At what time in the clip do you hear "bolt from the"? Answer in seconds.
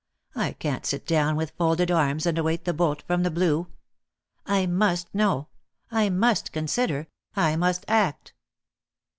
2.73-3.29